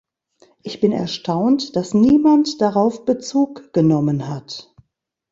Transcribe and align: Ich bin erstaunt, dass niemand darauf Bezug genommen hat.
Ich 0.63 0.81
bin 0.81 0.93
erstaunt, 0.93 1.75
dass 1.75 1.93
niemand 1.93 2.59
darauf 2.59 3.05
Bezug 3.05 3.71
genommen 3.71 4.27
hat. 4.27 4.73